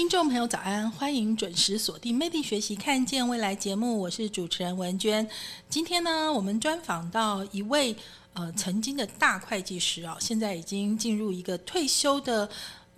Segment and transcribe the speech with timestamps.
[0.00, 0.90] 听众朋友，早安！
[0.90, 5.28] 欢迎准时锁定《魅力学习，看见未来》节目，我是主持人文娟。
[5.68, 7.94] 今天呢，我们专访到一位
[8.32, 12.48] 呃曾经的大会计师啊，现在已经进入一个退休的，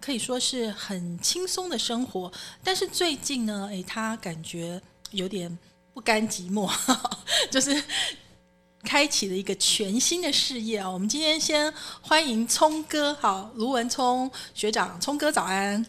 [0.01, 2.31] 可以说是很轻松的生活。
[2.63, 5.59] 但是最近呢，诶，他感觉有点
[5.93, 6.73] 不甘寂寞，
[7.51, 7.83] 就是。
[8.85, 10.91] 开启了一个全新的事业啊！
[10.91, 15.87] 我们今天先欢迎聪哥，好，卢文聪学长，聪哥早安。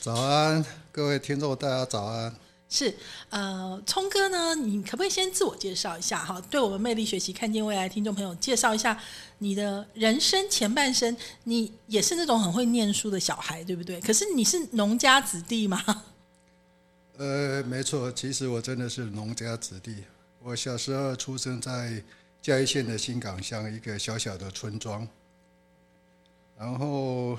[0.00, 2.34] 早安，各位听众，大家早安。
[2.68, 2.94] 是，
[3.30, 6.40] 呃，聪哥呢，你可不可以先自我介绍一下哈？
[6.50, 8.96] 对我们魅力学习看见未来听众朋友介绍一下
[9.38, 11.16] 你的人生前半生。
[11.44, 14.00] 你也是那种很会念书的小孩，对不对？
[14.00, 15.82] 可是你是农家子弟吗？
[17.16, 20.04] 呃，没错，其实我真的是农家子弟。
[20.42, 22.02] 我小时候出生在。
[22.42, 25.06] 嘉义县的新港乡一个小小的村庄，
[26.56, 27.38] 然后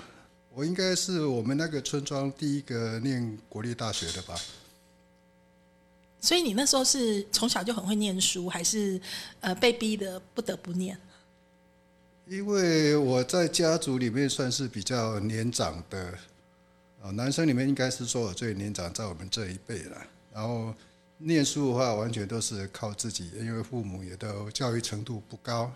[0.54, 4.36] 我应该是我们那个村庄第一个念国立大学的吧。
[6.20, 9.00] 所以你那时候是从小就很会念书，还是
[9.40, 10.98] 呃被逼的不得不念？
[12.28, 16.18] 因为我在家族里面算是比较年长的，
[17.02, 20.74] 啊，男生里面应该是说我最年长，在我们这一辈了，然后。
[21.24, 25.72] 念书的话，完全都是靠自己，因为父母也都教育程度不高，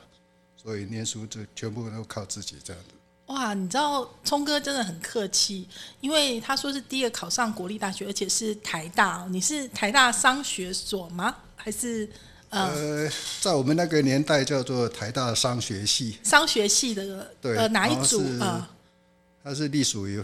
[0.57, 2.94] 所以念书就全部都靠自己这样子。
[3.27, 5.67] 哇，你知道聪哥真的很客气，
[5.99, 9.25] 因为他说是第一个考上国立大学，而且是台大。
[9.31, 11.35] 你是台大商学所吗？
[11.55, 12.07] 还是
[12.49, 13.09] 呃，
[13.41, 16.19] 在我们那个年代叫做台大商学系。
[16.23, 18.69] 商学系的对呃哪一组啊？
[19.43, 20.23] 它是隶属于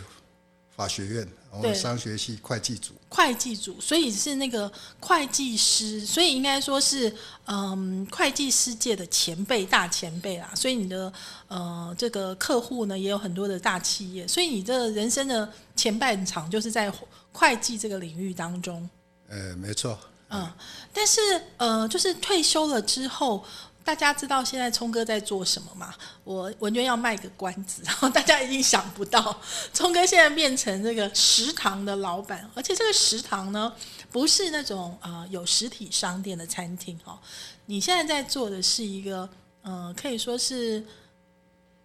[0.81, 1.28] 法学院。
[1.62, 4.72] 对，商学系会计组，会计组，所以是那个
[5.02, 7.14] 会计师，所以应该说是
[7.46, 10.50] 嗯，会计师界的前辈、大前辈啦。
[10.56, 11.12] 所以你的
[11.50, 16.90] 呃这个客户呢，也有很多的大企业，所以你的人生的前半场就是在
[17.34, 18.90] 会计这个领域当中。
[19.28, 20.00] 呃，没错。
[20.30, 20.50] 嗯，
[20.94, 21.20] 但是
[21.58, 23.44] 呃，就是退休了之后。
[23.84, 25.94] 大家知道现在聪哥在做什么吗？
[26.24, 29.42] 我文娟要卖个关子，然后大家一定想不到，
[29.74, 33.74] 聪哥现在变成这个食堂的老板，而且这个食堂呢，
[34.12, 37.18] 不是那种呃有实体商店的餐厅哦。
[37.66, 39.28] 你现在在做的是一个，
[39.64, 40.84] 呃，可以说是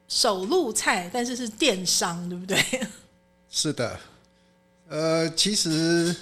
[0.06, 2.86] 手路菜，但是是电商，对不对？
[3.50, 3.98] 是的，
[4.88, 6.14] 呃，其实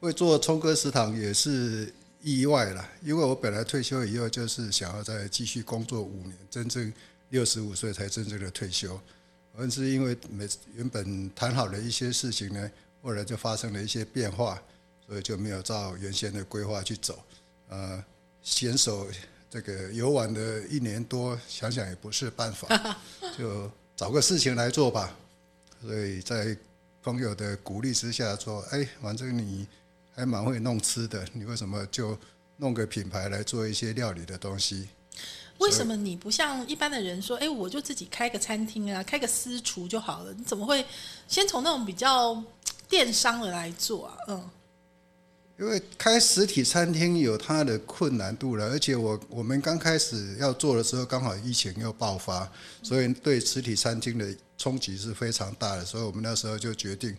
[0.00, 1.92] 会做聪哥食堂也是。
[2.36, 6.92] 意外了，因为我本来退休以后就是想要再继续工作五年，真正
[7.30, 9.00] 六十五岁才真正的退休。
[9.56, 12.70] 而是因为每原本谈好的一些事情呢，
[13.02, 14.62] 后来就发生了一些变化，
[15.06, 17.18] 所以就没有照原先的规划去走。
[17.68, 18.04] 呃，
[18.42, 19.08] 选手
[19.50, 22.68] 这个游玩的一年多，想想也不是办法，
[23.36, 25.16] 就找个事情来做吧。
[25.82, 26.56] 所以在
[27.02, 29.66] 朋友的鼓励之下说：“哎，反正你。”
[30.18, 32.18] 还蛮会弄吃的，你为什么就
[32.56, 34.88] 弄个品牌来做一些料理的东西？
[35.58, 40.34] 为什么你不像一般的人说，哎，我就自己开个餐厅啊，开个私厨就好了？
[40.36, 40.84] 你怎么会
[41.28, 42.42] 先从那种比较
[42.88, 44.16] 电商的来做啊？
[44.26, 44.50] 嗯，
[45.60, 52.50] 因为开实体餐厅有它的困难度了，而且我我们刚开始要做的时候，刚好疫情又爆发，
[52.82, 57.16] 所以对实体餐厅的冲击是非常大的，所以我们那时候就决定。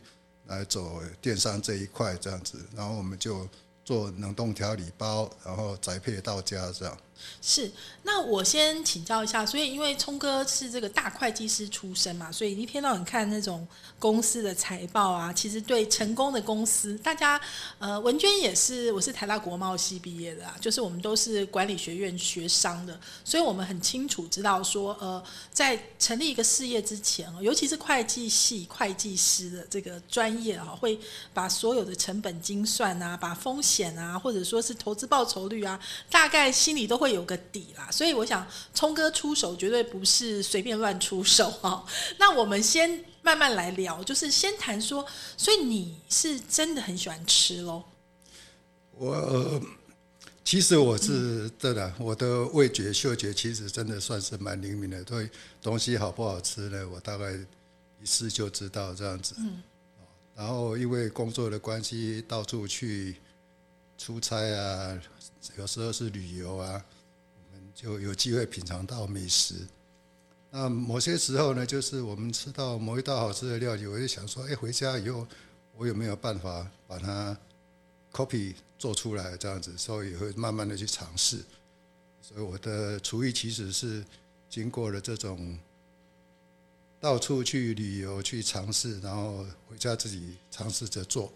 [0.49, 3.47] 来走电商这一块这样子，然后我们就
[3.85, 6.97] 做冷冻调理包，然后宅配到家这样。
[7.41, 7.71] 是，
[8.03, 17.39] 那我先请教一下，所以因为聪哥是这个大会计师出身嘛，所以一天到晚看那种公司的财报啊，其实对成功的公司，大家
[17.77, 30.99] 呃，文娟也是，我是台大国贸系毕业的啊，就是我们都是管理学院学商的，所以我们很清楚知道说，呃，在成立一个事业之前，尤其是会计系会计师的这个专业啊，会
[31.33, 35.79] 把所有的成本精算啊，把风险啊，或者说是投资报酬率啊，
[36.09, 37.08] 大概心里都会。
[37.09, 41.85] 有个底啦，所以我想聪哥出手绝对不是随便乱出手 哈。
[42.17, 47.83] 那我们先慢慢来聊，就是先谈说，所以你是真的很喜欢吃喽？
[48.93, 49.61] 我
[50.43, 55.29] 其实我是真的，我的味觉、嗅觉其实真的算是蛮灵敏的，对
[55.61, 59.35] 东西好不好吃呢，我大概一试就知道这样子。
[59.39, 59.61] 嗯。
[60.35, 63.15] 然后因为工作的关系，到处去。
[64.01, 64.97] 出差啊，
[65.57, 66.81] 有时候是旅游啊，
[67.81, 69.55] 就有机会品尝到美食。
[70.51, 75.25] 那某些时候呢，就是我们吃到某一道好吃的料理，我就想说，哎，回家以后
[75.77, 77.37] 我有没有办法把它
[78.11, 79.37] copy 做出来？
[79.37, 81.37] 这样子，所以也会慢慢的去尝试。
[82.21, 84.03] 所以我的厨艺其实是
[84.49, 85.57] 经过了这种
[86.99, 91.31] 到处去旅游去尝试，然后回家自己尝试着做，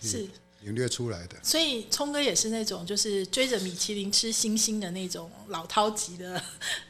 [0.00, 0.26] 是
[0.64, 1.36] 领略出来的。
[1.42, 6.42] 所以聪哥也是那种就是追着米其林吃星星的那种老饕级的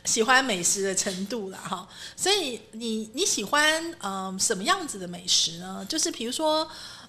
[0.04, 1.86] 喜欢美食的程度了哈。
[2.16, 5.84] 所以你你喜欢嗯什么样子的美食呢？
[5.88, 6.66] 就是比如说。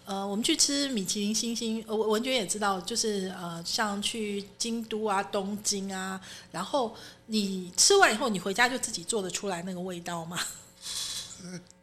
[0.07, 6.21] 呃，我们去吃米其林星星，呃，文娟也知道，就是呃，像去京都啊、东京啊，
[6.51, 6.95] 然后
[7.25, 10.39] 你吃完以后，你回家就自己做得出来那个味道吗？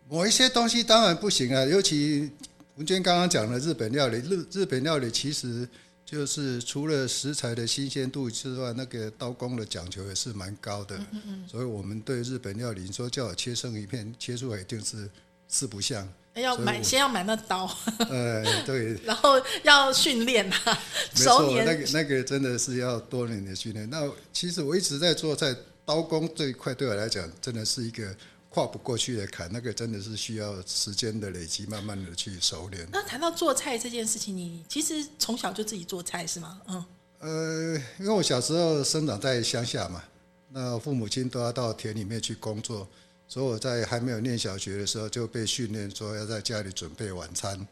[0.09, 2.31] 某一些东西当然不行啊，尤其
[2.77, 5.69] 文娟刚刚讲了日本料理，日日本料理其实
[6.07, 10.97] 就是除了食材的新鲜度之外，那个刀工的讲究也是蛮高的。
[11.13, 11.49] 嗯嗯。
[11.49, 15.09] 所以我们对日本料理，你说叫我切生鱼片，切出来一定是
[15.49, 16.09] 四不像。
[16.35, 17.71] 要买，先要买那刀。
[18.09, 18.95] 呃，对。
[19.05, 19.35] 然后
[19.65, 20.79] 要训练啊，
[21.15, 21.67] 熟年。
[21.67, 23.89] 那个那个真的是要多年的训练。
[23.91, 25.55] 那其实我一直在做，在
[25.85, 28.17] 刀工这一块对我来讲，真的是一个
[28.53, 29.51] 跨不过去的坎。
[29.51, 32.87] 那个真的是需要时间的累积，慢慢的去熟练。
[32.93, 36.61] 那谈到做菜这件事情，你其实从小就自己做菜是吗？
[36.69, 36.85] 嗯。
[37.21, 40.03] 呃，因为我小时候生长在乡下嘛，
[40.51, 42.87] 那父母亲都要到田里面去工作。
[43.29, 47.67] 所以我在还没有念小学的时候就被训练说要在家里准备晚餐，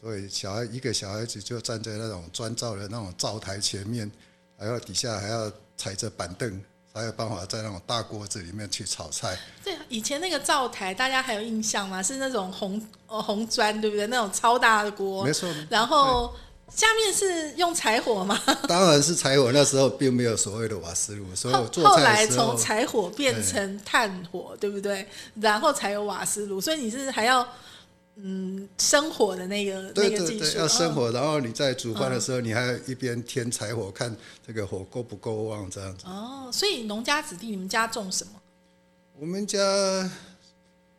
[0.00, 4.10] 所以小孩一个小孩子就站在那种砖造的那种灶台前面，
[4.56, 6.58] 还要底下还要踩着板凳，
[6.94, 9.36] 才有办法在那种大锅子里面去炒菜。
[9.64, 12.00] 对，以前那个灶台大家还有印象吗？
[12.00, 14.06] 是那种红呃红砖，对不对？
[14.06, 15.48] 那种超大的锅，没错。
[15.68, 16.32] 然后。
[16.74, 18.40] 下面是用柴火吗？
[18.66, 19.52] 当然是柴火。
[19.52, 25.06] 那时候并没有所谓的瓦斯炉，所以我做后来从柴火变成炭火，对不对？
[25.40, 26.60] 然后才有瓦斯炉。
[26.60, 27.46] 所以你是还要
[28.16, 31.10] 嗯生火的那个那个技术，要生火。
[31.10, 34.14] 然后你在煮饭的时候，你还要一边添柴火，看
[34.46, 36.06] 这个火够不够旺，这样子。
[36.06, 38.32] 哦，所以农家子弟，你们家种什么？
[39.18, 39.58] 我们家。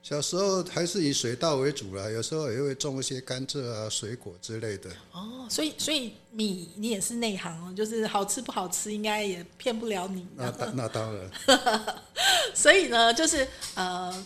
[0.02, 4.88] 小时候还是以水稻为主啦，有时候也会种一些甘蔗啊、水果之类的。
[5.12, 10.28] 哦，所以所以米你也是内行哦，就是好吃不好吃，应该也骗不了你。
[10.36, 11.28] 那那当然。
[12.54, 14.26] 所以呢，就是呃，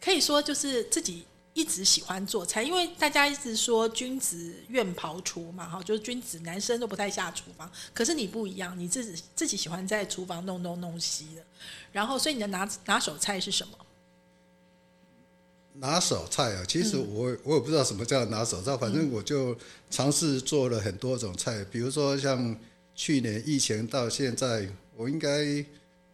[0.00, 1.22] 可以说就是自己
[1.56, 11.42] 一直喜欢做菜，因为大家一直说君子愿庖厨嘛，哈，就是君子男生都不太下厨房，可是你不一样，你自己自己喜欢在厨房弄东弄西的。
[11.92, 13.78] 然后，所以你的拿拿手菜是什么？
[15.72, 19.56] 拿手菜啊，其实我我也不知道什么叫拿手菜，反正我就
[19.90, 22.54] 尝试做了很多种菜，比如说像
[22.94, 25.64] 去年疫情到现在，我应该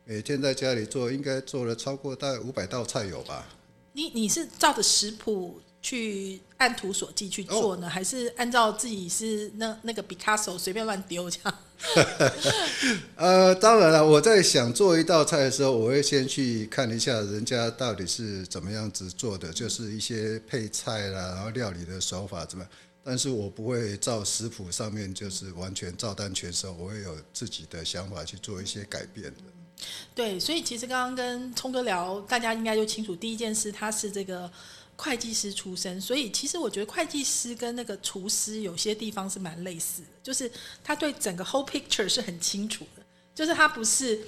[0.05, 3.45] 每天在家里做，应该做了超过大概五百道菜有吧？
[3.93, 5.61] 你你是照着食谱？
[5.85, 11.59] 去按图索骥去做呢，还是按照自己是那那个毕卡索随便乱丢这样？
[13.19, 22.65] 呃，当然了，我在想做一道菜的时候，我会先去看一下人家到底是怎么样子做的，就是一些配菜啦，然后料理的手法怎么。
[23.03, 29.43] 但是我不会照食谱上面就是完全照单全收，我会有自己的想法去做一些改变的。
[30.15, 34.51] 对，所以其实刚刚跟聪哥聊，大家应该就清楚，第一件事他是这个。
[34.95, 40.49] 会计师出身，所以其实我觉得会计师跟那个厨师有些地方是蛮类似的，就是
[40.85, 43.03] 他对整个 whole picture 是很清楚的，
[43.35, 44.21] 就是他不是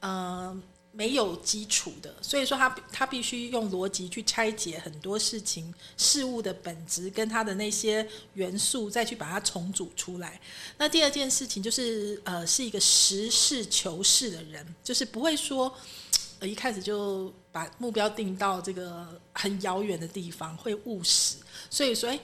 [0.00, 0.60] 嗯
[0.98, 10.40] 没有基础的，所以说他他必须用逻辑去拆解很多事情事物的本质跟他的那些元素，再去把它重组出来。
[10.76, 15.72] 那第二件事情就是呃是一个实事求是的人，就是不会说。
[16.40, 21.34] 呃，一开始就把目标定到这个很遥远的地方，会务实。
[21.68, 22.20] 所以，所以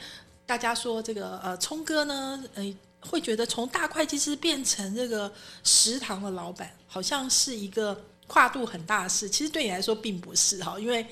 [0.46, 5.32] 大家说这个呃，聪哥呢，呃，会觉得从大会计师变成这个
[5.64, 9.28] 食堂的老板，好像是一个跨度很大的事。
[9.28, 11.06] 其实对你来说并不是哈，因为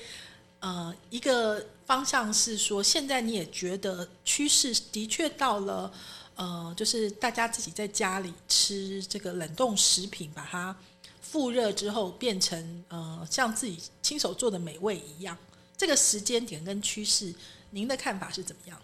[0.59, 5.91] 呃，一个方向是说，现在你也觉得趋势的确到了，
[6.35, 10.75] 呃，就是大家自己在家里吃这个冷冻食品，把它。
[11.21, 15.35] 复热之后变成呃像自己亲手做的美味一样，
[15.75, 17.33] 这个时间点跟趋势，
[17.71, 18.79] 您的看法是怎么样？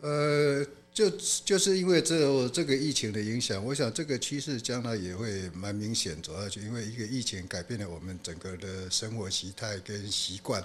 [0.00, 0.64] 呃，
[0.94, 1.10] 就
[1.44, 6.60] 就是因为这这个疫情的影响，我想这个趋势将来也会蛮明显走下去。
[6.60, 10.64] 因为一个疫情改变了我们整个的生活习态跟习惯，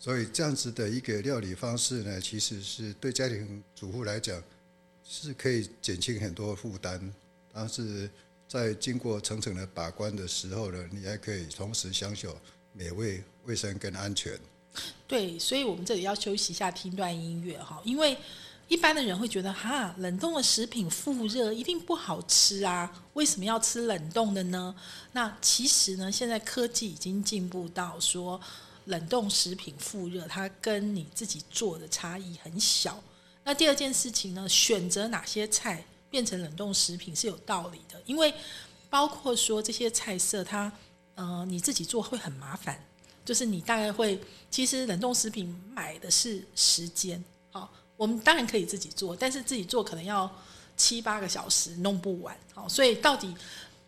[0.00, 4.42] 所以这样子的一个料理方式呢，其实是对家庭主妇来讲，
[5.08, 7.00] 是可以减轻很多负担，
[7.54, 8.10] 但是
[8.48, 12.36] 在经过层层的把关的时候呢，你还可以同时享受
[12.72, 14.36] 美味、卫生跟安全。
[15.06, 18.18] 对，所以我们这里要休息一下，听段音乐哈，因为
[18.72, 24.74] 一般的人会觉得哈，冷冻的食品复热一定不好吃啊，为什么要吃冷冻的呢？
[25.12, 28.40] 那其实呢，现在科技已经进步到说，
[28.86, 32.98] 冷冻食品复热，它跟你自己做的差异很小。
[33.44, 38.32] 那第二件事情呢，选择哪些菜变成冷冻食品是有道理的，因为
[38.88, 40.72] 包括说这些菜色，它
[41.16, 42.82] 呃你自己做会很麻烦。
[43.22, 44.18] 就是你大概会，
[44.50, 47.22] 其实冷冻食品买的是时间，
[48.02, 50.28] 我们当然可以自己做，但是自己做可能要
[50.76, 53.32] 七八个小时弄不完，好，所以到底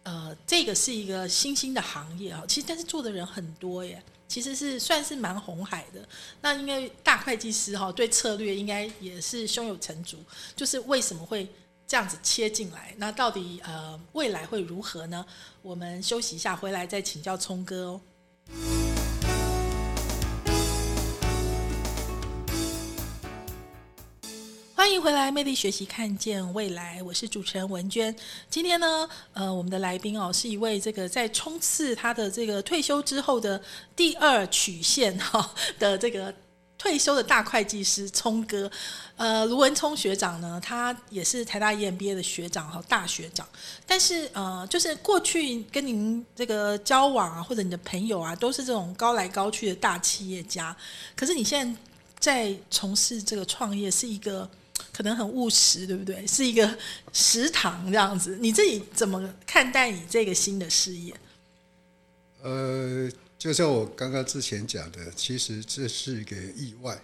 [0.05, 6.09] 呃这个是一个新兴的行业啊，其实但是做的人很多耶，其实是算是蛮红海的。
[6.43, 10.17] 那因为大会计师哈对策略应该也是胸有成竹，
[10.55, 11.49] 就是为什么会
[11.85, 12.95] 这样子切进来？
[12.99, 15.27] 那到底呃未来会如何呢？
[15.61, 18.01] 我们休息一下，回来再请教聪哥哦。
[24.85, 27.03] 欢迎回来，魅力学习，看见未来。
[27.05, 28.15] 我是主持人文娟。
[28.51, 33.59] 今天呢，呃，我们的来宾哦，是一位这个在冲刺他的这个退休之后的
[33.97, 36.33] 第二曲线哈的这个
[36.77, 38.71] 退休的大会计师聪哥。
[39.17, 43.49] 呃，卢文聪学长呢，他也是台大 EMBA 的学长哈，大学长。
[43.87, 50.77] 但是呃，就是过去跟您这个交往啊，或者你的朋友啊，都是这种高来高去的大企业家。
[51.17, 51.81] 可是你现在
[52.21, 54.47] 在从事这个创业，是一个。
[54.97, 56.25] 可能很务实，对不对？
[56.25, 56.79] 是一个
[57.13, 61.13] 食堂这样子，你自己怎么看待你这个新的事业？
[62.43, 66.97] 呃，就像我刚刚之前讲的，其实这是一个意外。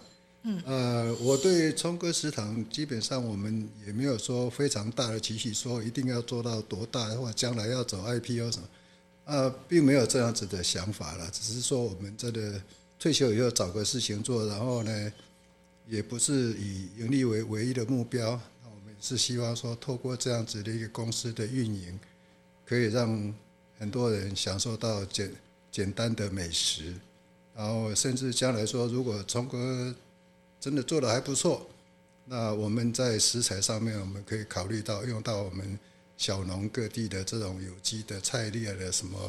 [0.43, 8.67] 嗯，呃，我对聪哥食堂基本上我们也没有说非常大的期许，说一定要做到多大，或者将来要走 IPO 什么，
[9.25, 11.29] 呃，并没有这样子的想法了。
[11.29, 12.61] 只是说我们真的
[12.97, 15.11] 退休以后找个事情做，然后呢。
[15.91, 21.99] 也不是以盈利为唯一的目标，那我们是希望说，透过这样子的一个公司的运营，
[22.65, 23.33] 可以让
[23.77, 25.29] 很多人享受到简
[25.69, 26.93] 简单的美食，
[27.53, 29.93] 然后甚至将来说，如果聪哥
[30.61, 31.69] 真的做的还不错，
[32.23, 35.77] 那我们在食材上面，我们可以考虑到用到我们
[36.15, 39.19] 小农各地的这种有机的菜列的什么，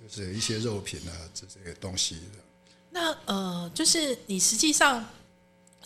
[0.00, 2.38] 就是一些肉品啊这这些东西的。
[2.92, 5.04] 那呃，就是你实际上。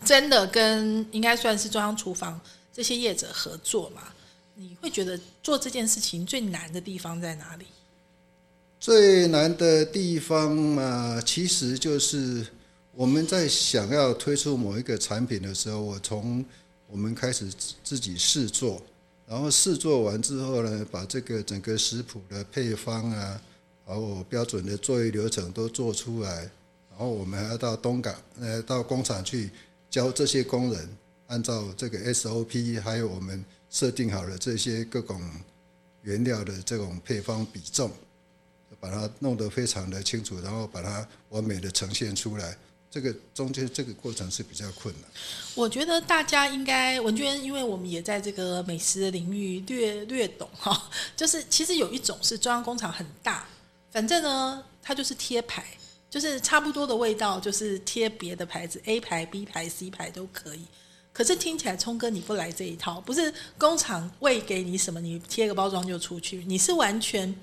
[0.05, 2.40] 真的跟应该算是中央厨房
[2.73, 4.02] 这些业者合作嘛？
[4.55, 7.67] 你会觉得做这件事情最难的地方在哪里？
[8.81, 12.47] 最难的地方嘛，其实就是
[12.93, 16.45] 我们在想要推出某一个产品的时候，我从
[16.88, 17.52] 我们开始
[17.85, 18.81] 自己试做，
[19.26, 23.40] 然后试做完之后呢，把这个整个食谱的配方啊，
[23.87, 26.50] 然后标准的作业流程都做出来，
[26.90, 29.50] 然后我们还要到东港呃到工厂去。
[29.90, 30.97] 教这些工人
[31.28, 35.21] 按照这个 SOP，还有我们设定好了这些各种
[36.02, 37.90] 原料的这种配方比重，
[38.80, 42.57] 把它弄得非常的清楚，然后把它完美的呈现出来。
[42.90, 45.11] 这个中间这个过程是比较困难。
[45.54, 53.47] 我觉得大家应该，文娟，因为我们也在这个美食的领域略略懂哈，就是其实有一种是中央工厂很大，
[53.90, 55.66] 反正呢，它就是贴牌。
[56.11, 60.62] 就是差不多的味道，就是贴别的牌子，A 牌、B 牌、C 牌都可以。
[61.12, 67.35] 可是听起来，聪哥你不来这一套，不是工厂喂给你什么，你贴个包装就出去，你是完全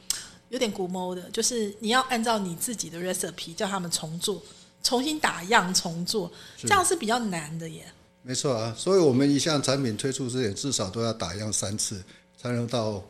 [0.49, 4.41] 有点古摸的，就是你要按照你自己的 recipe 叫他们重做，
[4.81, 7.85] 重新打样重做，这样是比较难的耶。
[8.21, 12.01] 没错啊，所以我们一项产品推出之前，至少都要打样三次，
[12.41, 13.03] 才能到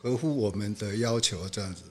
[0.00, 1.82] 合乎我们的要求这样子。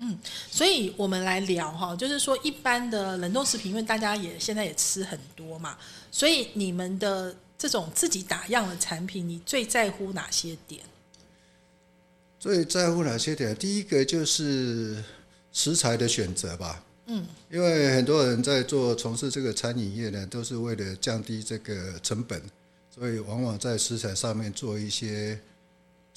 [0.00, 0.16] 嗯，
[0.48, 5.76] 所以我们来聊哈，就是说一般的冷冻食品，因为大家也现在也吃很多嘛，
[6.12, 10.80] 所以你们的这种自己打样的产品，你最在乎哪些点？
[12.38, 13.52] 最在乎哪些点？
[13.56, 15.02] 第一个就是
[15.52, 16.84] 食材的选择吧。
[17.06, 22.40] 嗯，因为很多人在做从事这个餐饮业呢，都是为了降低这个成本，
[22.94, 25.40] 所以往往在食材上面做一些。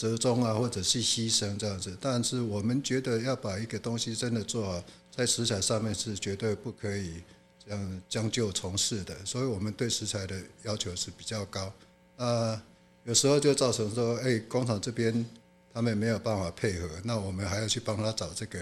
[0.01, 4.83] 折中啊，或者是牺牲这样子，但是我们觉得要把一个东西真的做好，
[5.15, 7.21] 在食材上面是绝对不可以
[7.63, 11.71] 这样将就从事的，所以我们对食材的要求是比较高。
[12.15, 12.59] 呃，
[13.03, 15.23] 有时候就造成说，哎，工厂这边
[15.71, 18.59] 他们没有办法配合，那我们还要去帮他找这个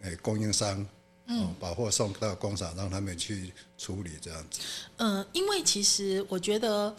[0.00, 0.86] 哎供应商，
[1.26, 4.60] 嗯，把货送到工厂，让他们去处理这样子。
[4.96, 6.96] 嗯，因为其实我觉得。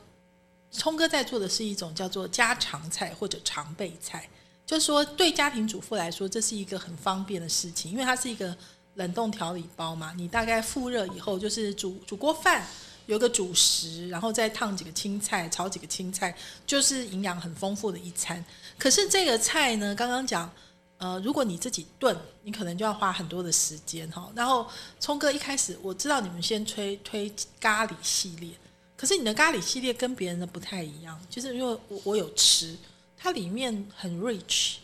[0.73, 4.27] 聪哥在做的是一种叫做家常菜或者常备菜，
[4.65, 8.53] 就是说对家庭主妇来说，这是一个很方便的事情，因为它是一个
[8.95, 12.65] 冷冻调理包嘛，你大概复热以后就是煮煮锅饭。
[13.05, 16.33] 有个主食，然后再烫几个青菜，炒几个青菜，
[16.65, 18.41] 就是营养很丰富的一餐。
[18.79, 20.49] 可是这个菜呢，刚刚讲，
[20.99, 24.31] 呃，如果你自己炖，你可能就要花很多的时间哈。
[24.33, 24.65] 然后
[25.01, 28.51] 聪哥一开始我知道你们先推推咖喱系列，
[29.03, 32.73] 可是你的咖喱系列跟别人的不太一样，就是因为我我有吃，
[33.17, 34.75] 它里面很 rich，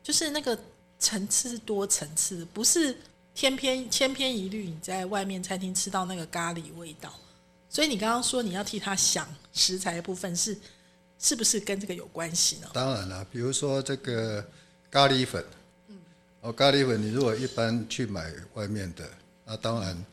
[0.00, 0.56] 就是那个
[1.00, 2.96] 层次是多层次，不是
[3.34, 4.66] 千篇千篇一律。
[4.66, 7.12] 你在外面餐厅吃到那个咖喱味道。
[7.68, 10.56] 所以你刚刚说你要替他想食材的部分是
[11.18, 12.68] 是不是跟这个有关系呢？
[12.72, 14.46] 当然了，比如说这个
[14.88, 15.44] 咖喱粉，
[15.88, 15.98] 嗯，
[16.42, 19.10] 哦，咖喱粉你如果一般去买外面的，
[19.44, 20.04] 那当然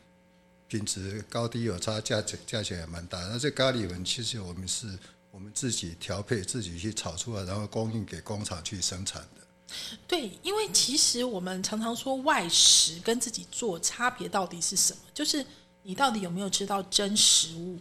[0.72, 3.18] 品质高低有差，价钱价钱也蛮大。
[3.28, 4.86] 那这咖喱粉其实我们是
[5.30, 9.76] 我们自己调配，自己去炒出来，然后供应给工厂去生产的。
[10.08, 15.44] 对，因为其实我们常常说外食跟自己做差别到底是什么，就是。
[15.84, 17.76] 你到底有没有吃到真食物？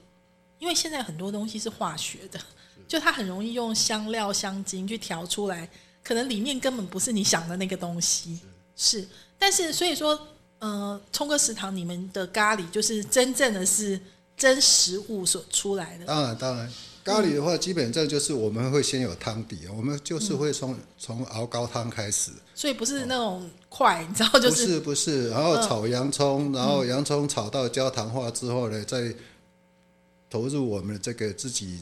[0.57, 2.41] 因为现在很多东西是化学的，
[2.87, 5.69] 就它很容易用香料、香精去调出来，
[6.03, 8.39] 可能里面根本不是你想的那个东西。
[8.75, 9.07] 是，
[9.37, 10.30] 但是所以说，
[10.61, 13.99] 呃，冲哥食堂你们的咖喱就是真正的是
[14.35, 16.05] 真食物所出来的。
[16.05, 16.71] 当然，当然，
[17.03, 22.31] 咖喱的话，基本上就是我们会先有汤底，我们就是会从从熬高汤开始。
[22.55, 23.47] 所以不是那种。
[23.73, 29.15] 快，你知道就是不是不是，然后炒洋葱，然后洋葱炒到焦糖化之后呢，再
[30.29, 31.81] 投入我们这个自己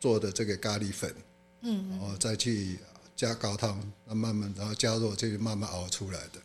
[0.00, 1.14] 做的这个咖喱粉，
[1.60, 2.80] 嗯，然后再去
[3.14, 6.40] 加高汤，那慢慢然后加入，就慢慢熬出来的。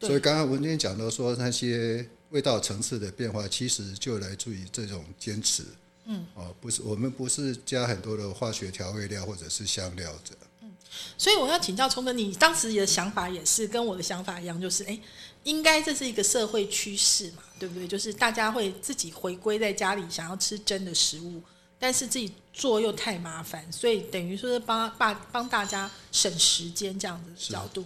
[0.00, 5.64] 所以刚刚文娟讲到说那些味道层次的变化，其实就来自于这种坚持，
[6.04, 10.36] 嗯，哦，不是我们不是加很多的化学调味料或者是香料的。
[10.62, 10.72] 嗯
[11.16, 14.98] 所以我要请教聪哥，你当时的想法也是跟我的想法一样，就是哎，
[15.44, 17.86] 应该这是一个社会趋势嘛，对不对？
[17.86, 21.42] 就是大家会自己回归在家里，想要吃真的食物，
[21.78, 27.84] 但是自己做又太麻烦，所以等于说是帮帮帮大家省时间这样的角度。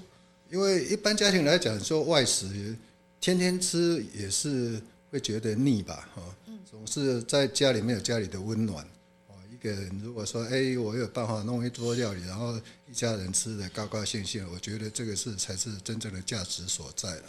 [0.53, 2.77] 因为一般家庭来讲，说外食
[3.19, 4.79] 天天吃也是
[5.11, 6.23] 会觉得腻吧，哈，
[6.71, 8.85] 总是在家里面有家里的温暖。
[9.29, 17.23] 哦，一个人如果说，哎，我有办法弄一桌料理，然后一家人吃的高高兴兴，我觉得这个是才是真正的价值所在了。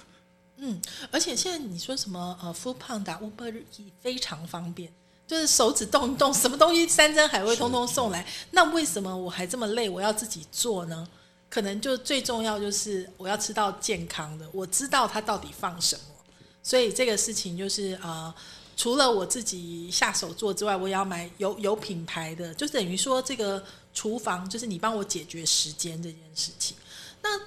[0.58, 4.92] 嗯，而且现在你说什么呃，Food Panda、Uber E 非常方便，
[5.26, 8.28] 就是手指动一动，什么东西山珍海味通通送来。
[8.52, 11.08] 那为什么我还这么累，我要自己做呢？
[11.54, 16.02] 可能就最重要就是我要吃到健康的，我知道它到底放什么，
[16.64, 18.34] 所以这个事情就是啊。
[18.76, 23.64] 除了我自己下手做之外，我也要买有有品牌的，就等于说这个
[23.94, 26.76] 厨房就是你帮我解决时间这件事情。
[27.22, 27.40] 那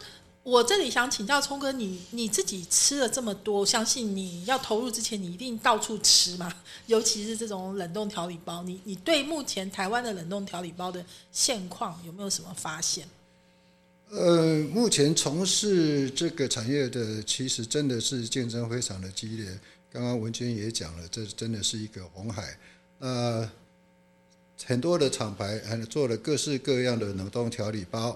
[0.44, 6.54] 我这里想请教聪哥，你你自己吃了这么多，相信你要投入之前，你一定到处吃嘛？
[6.86, 13.04] 尤其是这种冷冻调理包，你你对目前台湾的冷冻调理包的现况有没有什么发现？
[14.10, 19.46] 呃，目前从事这个产业的，其实真的是竞争非常的激烈。
[19.92, 22.56] 刚刚文娟也讲了，这真的是一个红海。
[22.98, 23.50] 那
[24.64, 28.10] 很多的厂牌还做了各式各样的冷冻调理包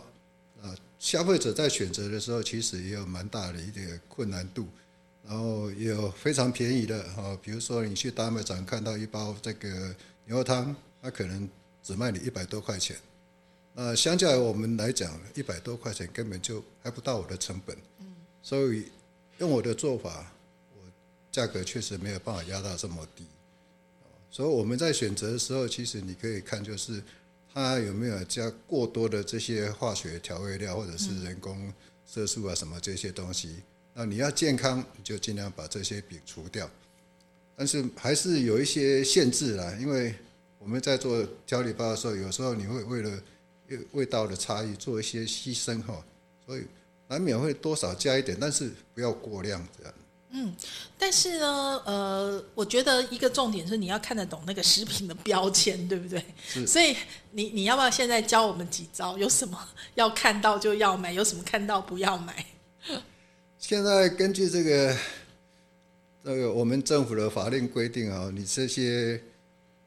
[0.63, 4.69] 啊，消费者在选择的时候，其实也有蛮大的一点困难度。
[5.27, 11.49] 然后有非常便宜的哈，比如说你去大卖场看到一包这个牛肉汤，它可能
[11.83, 12.97] 只卖你一百多块钱。
[13.83, 17.75] 那相较于我们来讲，一百多块钱根本就还不到我的成本。
[18.01, 18.85] 嗯，所以
[19.39, 20.31] 用我的做法。
[20.77, 20.83] 我
[21.33, 23.25] 价格确实没有办法压到这么低，
[24.31, 27.03] 所以我们在选择的时候，其实你可以看，就是
[27.55, 31.73] 它有没有加过多的这些化学调味料，或者是人工
[32.05, 33.63] 色素啊什么这些东西。
[33.95, 36.71] 那你要健康，你就尽量把这些饼除掉。
[37.57, 40.15] 但是还是有一些限制啦，因为
[40.59, 43.23] 我们在做调理包的时候，有时候你会为了
[43.71, 46.05] 味味道的差异做一些牺牲哈，
[46.45, 46.63] 所以
[47.09, 49.95] 难免会多少加一点，但是不要过量这样。
[50.33, 50.55] 嗯，
[50.97, 56.25] 但是呢，呃，我觉得一个重点是你要看得懂那个食品的标签，对不对？
[56.65, 56.97] 所以
[57.33, 59.19] 你你要不要现在教我们几招？
[59.19, 59.59] 有什么
[59.97, 62.47] 要看到就要买，有什么看到不要买？
[63.59, 64.97] 现在根据这个
[66.25, 69.21] 这个我们政府的法令规定啊，你这些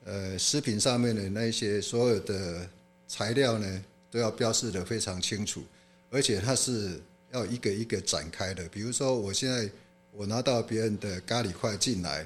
[0.04, 2.70] 呃食品上面的那些所有的
[3.14, 5.62] 材料呢，都要标示的非常清楚，
[6.10, 7.00] 而且它是
[7.32, 8.68] 要一个一个展开的。
[8.70, 9.70] 比如说我现在。
[10.16, 12.24] 我拿到别人的咖喱块进来，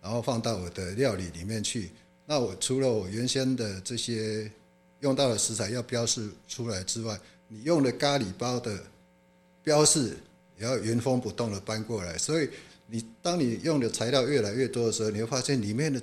[0.00, 1.90] 然后放到我的料理里面去，
[2.26, 4.48] 那我除了我原先的这些
[5.00, 7.18] 用到的食材要标示出来之外，
[7.48, 8.78] 你用的咖喱包的
[9.64, 10.16] 标示
[10.56, 12.16] 也要原封不动的搬过来。
[12.16, 12.48] 所以
[12.86, 16.00] 你当你用的材料越来越多的时候，你会发现里面的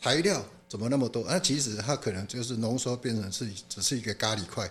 [0.00, 1.22] 材料怎么那么多？
[1.28, 4.70] 那其实它可能就是浓缩变成是只是一个咖喱块。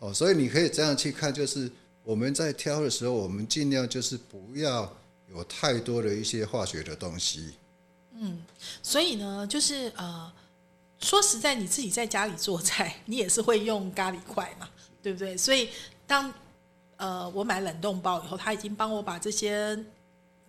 [0.00, 1.70] 哦，所以你可以这样去看，就是
[2.02, 4.92] 我们在挑的时候，我们尽量就是不要
[5.32, 7.54] 有太多的一些化学的东西。
[8.14, 8.42] 嗯
[8.82, 10.32] 所以呢，就是呃，
[10.98, 14.68] 说实在，你自己在家里做菜， 你也是会用咖喱块嘛，
[15.00, 15.36] 对不对？
[15.36, 15.68] 所以
[16.08, 16.34] 当
[16.96, 19.78] 呃我买冷冻包以后，他已经帮我把这些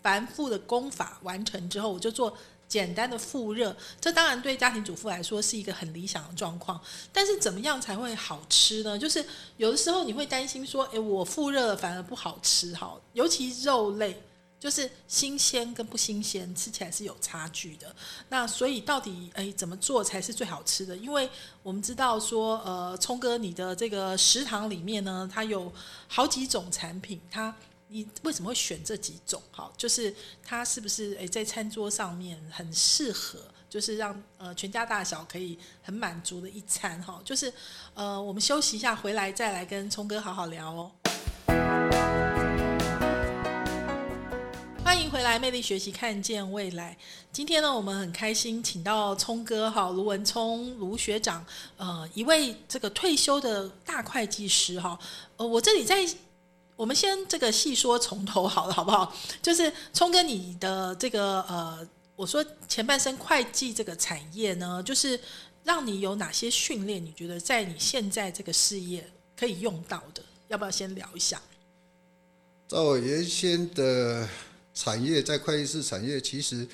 [0.01, 2.35] 繁复的功法完成之后，我就做
[2.73, 3.75] 简单的复热。
[4.01, 6.81] 这当然对家庭主妇来说是一个很理想的状况。
[7.11, 8.97] 但是怎么样才会好吃呢？
[8.97, 9.23] 就是
[9.57, 14.19] 有的时候你会担心说，诶，我复热了反而不好吃哈，尤其肉类。
[14.63, 17.93] 就是新鲜跟不新鲜吃起来是有差距的。
[18.29, 20.95] 那所以到底诶怎么做才是最好吃的？
[20.95, 21.29] 因为
[21.61, 25.69] 我们知道说，呃，聪哥你的这个食堂里面呢，它有
[26.07, 27.53] 好几种产品，它
[27.93, 29.39] 你为什么会选这几种？
[29.51, 30.11] 哈，就是
[30.43, 33.37] 它是不是诶在餐桌上面很适合，
[33.69, 37.21] 就是让呃全家大小可以很满足的一餐哈。
[37.23, 37.53] 就是
[37.93, 40.91] 呃我们休息一下，回来再来跟聪哥好好聊哦。
[44.83, 46.97] 欢迎回来，魅力学习，看见未来。
[47.31, 51.45] 今天呢，我们很开心，请到聪哥哈，卢文聪卢学长，
[51.77, 54.97] 呃，一位这个退休的大会计师哈。
[55.37, 56.03] 呃，我这里在，
[56.75, 59.15] 我们先这个细说从头好了，好不好？
[59.41, 65.19] 就是聪哥，你的这个呃，我说前半生会计这个产业呢，就是
[65.63, 67.03] 让你有哪些训练？
[67.03, 70.23] 你觉得在你现在这个事业可以用到的？
[70.47, 71.41] 要不要先聊一下？
[72.67, 74.27] 在我原先的。
[74.75, 76.67] 产业在会计师产业，其实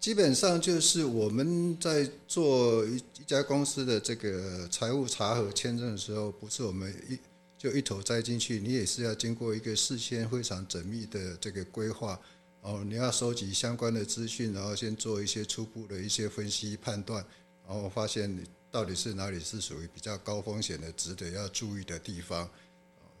[0.00, 7.18] 基本上就是我们在做一一家公司的这个财务查核签证的时候，不是我们一
[7.58, 12.18] 就一头栽进去，你也是要经过一个事先非常缜密的这个规划，
[12.62, 17.22] 哦，你要收集相关的资讯，然后先做一些初步的一些分析判断，
[17.66, 22.48] 然后发现你到底是哪里是属于比较高风险的，值得要注意的地方。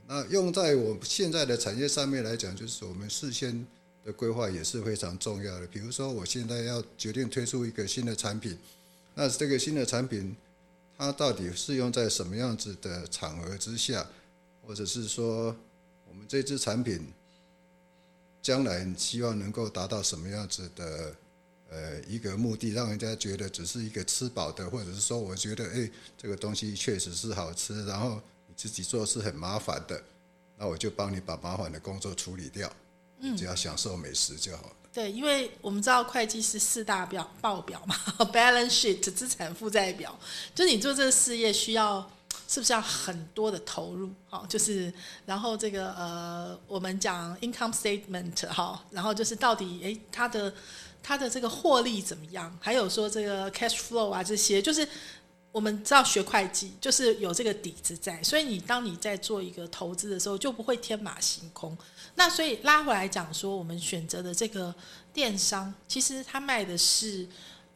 [0.06, 3.66] 那用在我现在的产业上面来讲，就是我们事先。
[4.04, 5.66] 的规划也是非常重要的。
[5.66, 8.56] 比如说，我现在要决定推出一个新的产品，
[9.14, 10.34] 那这个新的产品
[10.96, 14.06] 它到底适用在什么样子的场合之下，
[14.68, 15.56] 或者是说
[16.06, 17.10] 我们这支产品
[18.42, 21.16] 将来希望能够达到什么样子的
[21.70, 30.04] 呃一个目的，让人家觉得只是一个吃饱的，或者是说我觉得哎这个东西确实是好吃，然后你自己做是很麻烦的，
[30.58, 32.70] 那我就帮你把麻烦的工作处理掉。
[33.36, 34.72] 只要享受美食就好了。
[34.92, 37.96] 对，因为我们知道会计是四大表报表嘛，
[38.32, 40.16] balance sheet 资产负债表，
[40.54, 42.08] 就你做这个事业需要
[42.48, 44.10] 是不是要很多的投入？
[44.28, 44.92] 好，就是
[45.24, 50.52] 然后这个呃，我们讲 income statement 哈，然后就是到底诶它的
[51.00, 52.52] 它的这个获利怎么样？
[52.60, 54.88] 还有说这个 cash flow 啊这些，就是。
[55.50, 61.76] 我们知道学会计就是有这个底子在，所以你当你在做一个投资的时候，就不会天马行空。
[62.14, 64.72] 那所以拉回来讲说，我们选择的这个
[65.12, 67.26] 电商，其实他卖的是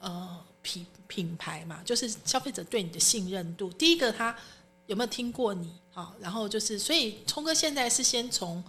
[0.01, 3.71] 呃品品牌嘛，就是消费者对你的信任度。
[3.73, 4.37] 第一个，他
[4.87, 5.73] 有没有听过你？
[5.90, 8.62] 好，然后就是，所以聪哥现在是先从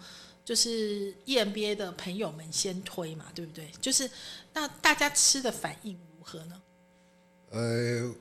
[0.46, 3.72] 就是 EMBA 的朋友们先推嘛，对不对？
[3.82, 4.10] 就是
[4.54, 6.62] 那大家吃的反应如何呢？
[7.52, 8.14] 呃。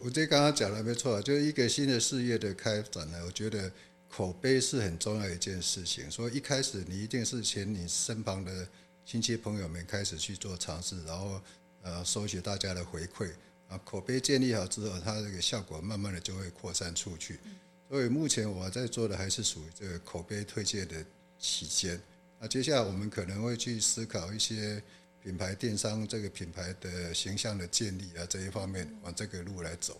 [0.00, 3.70] 我这刚刚讲的没错，就是一个新的事业的开展呢，我觉得
[4.10, 6.10] 口碑是很重要一件事情。
[6.10, 8.68] 所以一开始你一定是请你身旁的
[9.06, 11.40] 亲戚朋友们开始去做尝试，然后
[11.82, 13.30] 呃收取大家的回馈
[13.68, 17.40] 啊，口碑建立好之后，它这个效果慢慢的就会扩散出去。
[17.88, 21.04] 所以目前我在做的还是属于这个口碑推荐的
[21.38, 22.00] 期间。
[22.40, 24.82] 那接下来我们可能会去思考一些。
[25.24, 29.98] 品牌电商这个品牌的形象的建立啊，这一方面往这个路来走，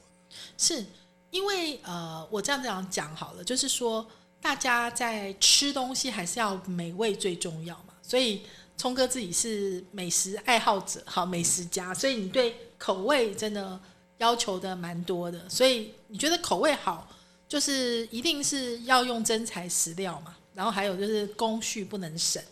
[0.59, 0.85] 是
[1.31, 4.07] 因为呃，我这样这样讲好了，就是说
[4.39, 8.43] 大家在吃东西还是要美味最重要嘛，所以
[8.77, 13.81] 聪哥自己是美食爱好者，好美食家，所以你对口味真的
[14.19, 17.09] 要求的蛮多的，所以你觉得口味好，
[17.49, 22.43] 就是一定是要用真材实料嘛，然后还有就是工序不能省。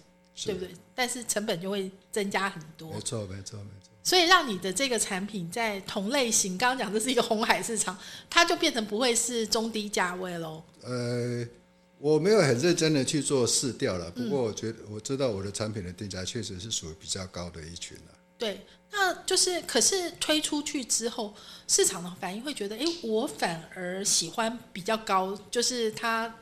[0.44, 0.70] 对不对？
[0.94, 2.90] 但是成本就会增加很多。
[2.90, 3.90] 没错，没错，没错。
[4.02, 7.96] 所以让你的这个产品在同类型，刚刚讲这是一个红海市场，
[8.30, 10.62] 它就变成不会是中低价位喽。
[10.82, 11.46] 呃，
[12.02, 18.14] 我没有很认真的去做试调了，不过我觉得我知道我的产品的定价确实是属于比较高的一群了。
[18.36, 21.32] 对，那就是可是推出去之后，
[21.68, 26.34] 市场的反应会觉得，哎，我反而喜欢比较高，就是它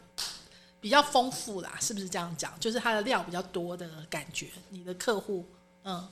[0.81, 2.59] 比较丰富啦，是不是这样讲？
[2.59, 5.45] 就是它的量比较多的感觉，你的客户，
[5.85, 6.09] 嗯。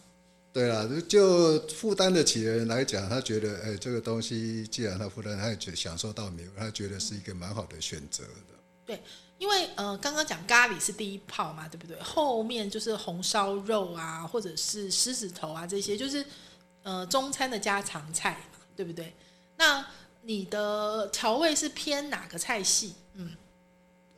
[0.53, 8.58] 对啦，就负担得起的人来讲，他觉得，哎，这个东西既然他负担，他也觉享受到没有，他觉得是一个蛮好的选择的。
[8.89, 9.03] 对，
[9.39, 11.97] 因为呃，刚刚讲咖喱是第一泡嘛，对不对？
[12.01, 16.25] 后面就是红烧肉啊，或者是狮子头啊，这些就是
[16.83, 19.15] 呃中餐的家常菜嘛，对不对？
[19.59, 19.87] 那
[20.23, 22.95] 你的调味是偏哪个菜系？
[23.13, 23.37] 嗯，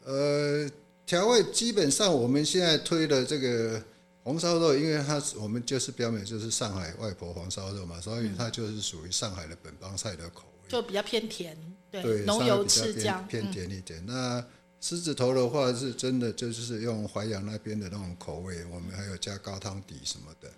[0.05, 0.71] 呃，
[1.05, 3.83] 调味基本上我们现在推的这个。
[4.23, 11.57] 红烧肉，因为它我们就是标明就是上海外婆红烧肉嘛，所以它就是属于上海的本帮菜的口味，就比较偏甜，
[11.91, 14.05] 对，浓油赤酱，偏甜一点。
[14.05, 14.45] 那
[14.81, 20.51] 狮子头的话，是真的就是用淮扬那边的那种口味，我们还有加高汤底什么的，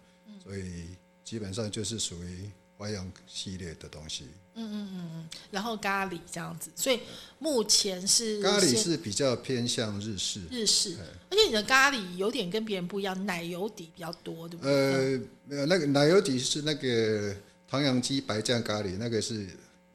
[0.43, 0.87] 所以
[1.25, 4.27] 基本上就是属于淮扬系列的东西。
[4.55, 7.01] 嗯嗯嗯嗯，然后咖喱这样子，所以
[7.39, 10.97] 目前是咖喱是比较偏向日式，日式，
[11.31, 14.73] 而且你的咖喱有点跟别人不一样，奶油底比较多，对不对？
[14.73, 17.35] 呃，没有，那个奶油底是那个
[17.67, 19.49] 唐扬鸡白酱咖喱，那个是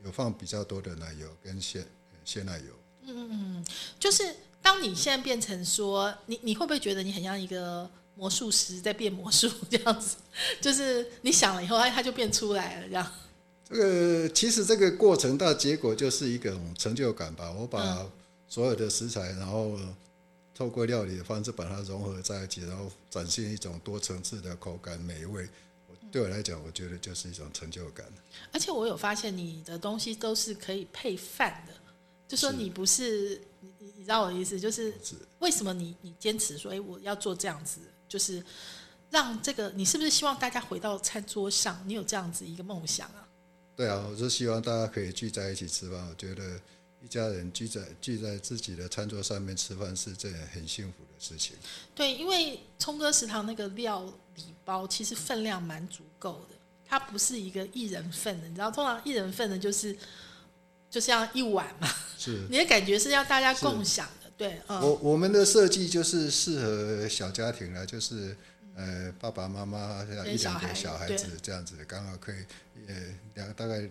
[0.04, 1.86] 有放比较多的奶油跟鲜
[2.26, 2.77] 鲜奶油。
[3.08, 3.66] 嗯嗯嗯，
[4.00, 10.18] 就是当你现在变成说，你你会不会觉得你很像一个魔术师在变魔术这样子？
[10.62, 13.12] 就是你想了以后，它它就变出来了这样。
[13.70, 17.52] 这个其实这个过程到结果就是一种成就感吧。
[17.52, 18.06] 我把
[18.48, 19.78] 所有的食材，然后
[20.56, 25.48] 透过料理的方式把它融合在一起，然后展现一种多层次的口感美味。
[26.10, 28.06] 对我来讲，我觉得就是一种成就感。
[28.54, 31.74] 而且我有发现你的东西都是可以配饭的，
[32.28, 34.94] 就说你不是你你知道我的意思，就是
[35.40, 38.44] 为什么你你坚持说，哎，我要做这样子，就是
[39.10, 43.28] 让这个你是不是希望大家回到餐桌上，你有这样子一个梦想啊？
[43.76, 46.08] 对啊，我是希望大家可以聚在一起吃饭。
[46.10, 46.60] 我觉得
[47.02, 51.56] 一家人聚在聚在自己的餐桌上面吃饭是件很幸福的事情。
[51.94, 54.04] 对，因为聪哥食堂那个料
[54.36, 58.48] 理包其实分量蛮足够的，它不是一个一人份的。
[58.48, 59.96] 你知道，通常一人份的就是
[60.90, 61.88] 就像一碗嘛，
[62.32, 64.32] 是你的感觉是要大家共享的。
[64.38, 68.36] 对，我我们的设计就是适合小家庭了，就是
[68.76, 72.38] 呃爸爸妈妈一两个小孩子这样子，刚好可以。
[72.88, 72.96] 呃，
[73.34, 73.90] 两大概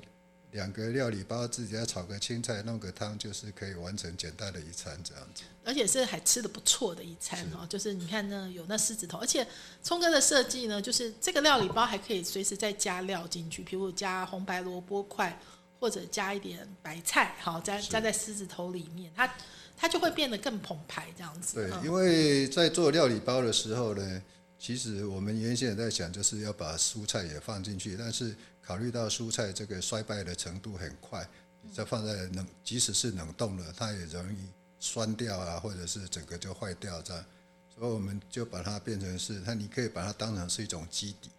[0.53, 5.43] 两个料理包，自己要炒个青菜，弄个汤，就是可以完成简单的一餐这样子。
[5.65, 9.47] 而且是还吃的不错的一餐哦，就是你看呢，有那狮子头，而且
[9.83, 15.39] 聪哥的设计呢，就是这个料理包还可以随时再加料进去，比如加红白萝卜块，
[15.81, 19.35] 或者加一点白菜，好加加在狮子头里面，它
[19.77, 21.55] 它就会变得更澎湃这样子。
[21.55, 24.23] 对，因为在做料理包的时候呢，
[24.59, 28.35] 其实我们原先也在想，就是要把蔬菜也放进去，但是。
[28.67, 31.25] 考虑到蔬菜这个衰败的程度很快，
[31.73, 34.39] 再放在冷，即使是冷冻了，它也容易
[34.81, 37.25] 酸掉啊，或者是整个就坏掉这样。
[37.73, 41.31] 所以我们就把它变成是，它你可以把它当成是一种基底，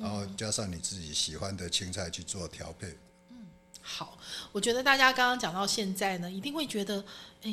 [0.00, 2.98] 然后加上你自己喜欢的青菜去做调配。
[3.82, 4.16] 好，
[4.52, 7.04] 我觉得大家刚刚讲到现在呢，一定会觉得，
[7.42, 7.52] 哎，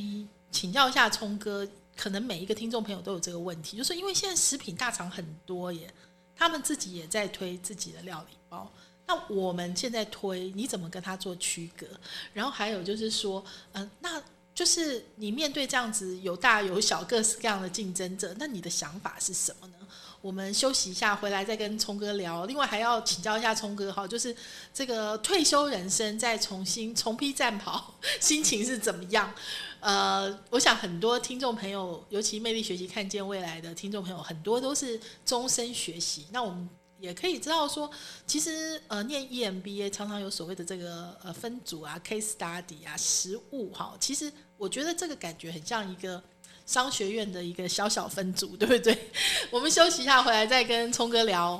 [0.52, 5.92] 请教一下聪哥，可能每一个听众朋友都有这个问题，就是因为现在食品大厂很多耶，
[6.36, 8.72] 他们自己也在推自己的料理包。
[9.08, 11.88] 那我们现在推，你怎么跟他做区隔？
[12.32, 14.22] 然后还有就是说，嗯，那
[14.54, 19.79] 就是你面对这样子有大有小各式各样的竞争者，那你的想法是什么呢？
[20.22, 22.46] 我们休息一下，回来再跟聪哥聊。
[22.46, 24.36] 另外还要请教一下聪哥，哈，就是
[24.74, 29.34] 这个退休人生再重新重披战袍， 心情是怎么样？
[29.80, 36.28] 呃，我想很多听众朋友，尤其魅力学习看见未来的听众朋友，很多都是终身学习。
[36.32, 36.70] 那我们。
[37.02, 37.90] 也可以知道说，
[38.28, 43.96] 其实呃，念 EMBA 常常有所谓的这个呃分组啊、case study 啊、实务哈。
[44.02, 46.22] 其实我觉得这个感觉很像一个
[46.70, 48.96] 商学院的一个小小分组，对不对？
[49.50, 51.60] 我们休息一下，回来再跟聪哥聊。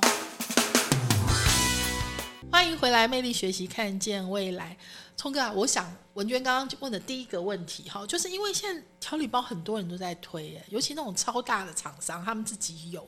[2.48, 4.76] 欢迎回来，魅力学习，看见未来。
[5.16, 13.04] 聪哥啊，我想文娟刚刚问的第一个问题哈，就是因为现在调理包很多人都在推，尤其那种超大的厂商，他们自己有。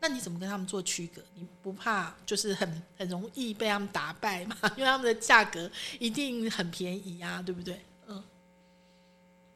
[0.00, 1.22] 那你怎么跟他们做区隔？
[1.36, 4.56] 你不怕就是很很容易被他们打败吗？
[4.76, 5.70] 因为他们的价格
[6.00, 7.80] 一定很便宜啊，对不对？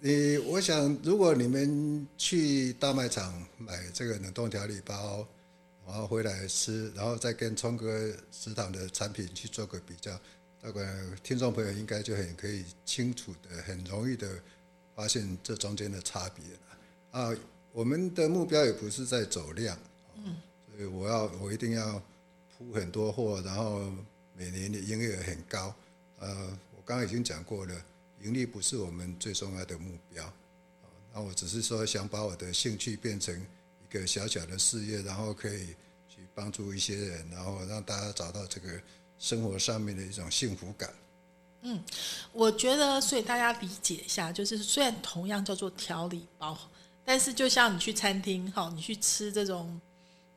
[0.05, 5.25] 你我想，如果你们去大卖场买这个冷冻调理包，
[5.87, 10.11] 然后回来吃，然后再跟聪哥食堂的产品去做个比较，
[10.61, 14.29] 大概听众朋友应该就很可以清楚的、很容易的
[14.97, 17.23] 发现这中间的差别了。
[17.23, 17.39] 啊，
[17.71, 19.79] 我们的目标也不是在走量。
[20.17, 20.35] 嗯，
[20.67, 22.03] 所以我要我一定要
[22.59, 23.89] 铺很多货，然后
[24.37, 25.73] 每年的营业额很高。
[26.19, 27.85] 呃，我刚刚已经讲过了，
[28.23, 30.33] 盈利不是我们最重要的目标。
[31.13, 35.75] 那我只是说想把我的兴趣变成一个小小的事业，然后可以
[36.09, 38.81] 去帮助一些人，然后让大家找到这个
[39.19, 40.91] 生活上面的一种幸福感。
[41.65, 41.83] 嗯
[42.33, 46.59] 我觉得，所以大家理解一下，就是虽然同样叫做调理包，
[47.05, 49.81] 但是就像你去餐厅，哈，你去吃这种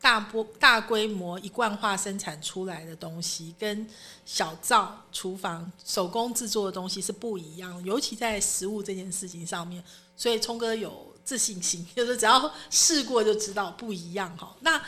[0.05, 3.89] 大波大规模一贯化生产出来的东西，跟
[4.23, 9.83] 小灶厨房手工制作的东西是不一样，尤其在食物这件事情上面。
[10.15, 14.55] 所以聪哥有自信心， 就是只要试过就知道不一样哈。
[14.59, 14.79] 那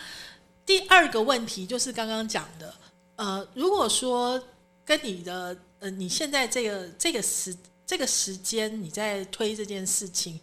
[0.63, 2.71] 第二个问题就是刚刚讲的，
[3.15, 4.39] 呃，如果说
[4.85, 10.39] 跟你的呃，你现在这个这个时这个时间你在推这件事情，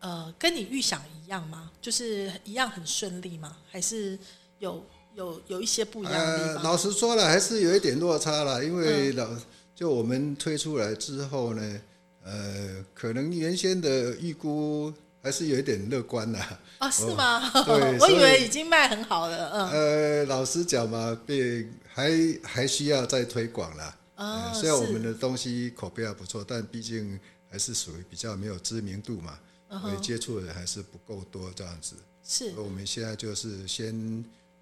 [0.00, 1.70] 呃，跟你预想一样吗？
[1.80, 3.56] 就是一样很顺利吗？
[3.70, 4.18] 还是
[4.58, 9.28] 有有有一些不一样的地呃，老实说了，还是有一点落差了，因为老
[9.74, 11.80] 就我们推出来之后呢，
[12.24, 16.58] 呃，可能原先的预估还是有一点乐观啦。
[16.78, 17.50] 啊，是吗？
[17.64, 22.10] 对我以为已经卖很好了，嗯，呃，老实讲嘛，被还
[22.42, 23.96] 还需要再推广啦。
[24.14, 27.18] 啊呃，虽然我们的东西口碑还不错，但毕竟
[27.50, 31.96] 还是属于比较没有知名度嘛，嗯所以接触的人还是不够多这样子。
[32.22, 33.94] 是所以我们现在就是先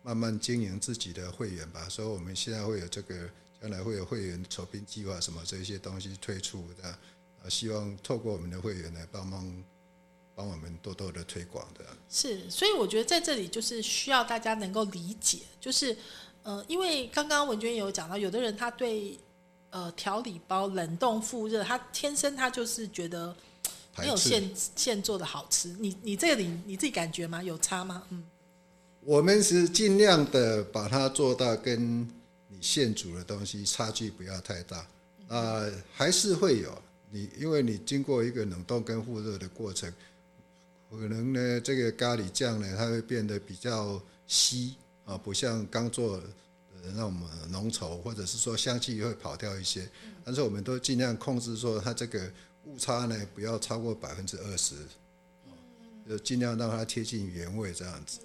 [0.02, 3.28] 慢慢经营自己的会员吧，所以我们现在会有这个，
[3.60, 9.64] 将来会有会员筹编计划什么这些东西推出的，啊，希望透过我们的会员来帮忙
[10.34, 11.84] 帮我们多多的推广的。
[12.10, 15.96] 是，所以我觉得在这里就是需要大家能够理解，就是
[16.42, 19.18] 呃，因为刚刚文娟也有讲到，有的人他对
[19.70, 23.34] 呃调理包冷冻复热，他天生他就是觉得
[23.98, 25.68] 没有现现做的好吃。
[25.78, 27.42] 你你这里你自己感觉吗？
[27.42, 28.02] 有差吗？
[28.10, 28.24] 嗯，
[29.02, 32.02] 我们是尽量的把它做到跟
[32.48, 34.86] 你现煮的东西差距不要太大，
[35.28, 36.76] 啊、还是会有。
[37.10, 39.92] 你，因为你经过一个冷冻跟复热的过程，
[40.90, 46.24] 可能呢这个咖喱酱呢它会变得比较稀啊，不像刚做的
[46.92, 47.14] 那种
[47.50, 49.88] 浓稠，或者是说香气会跑掉一些，
[50.24, 52.28] 但是我们都尽量控制说它这个
[52.66, 54.74] 误差呢不要超过百分之二十，
[56.08, 58.20] 就尽量让它贴近原味这样子。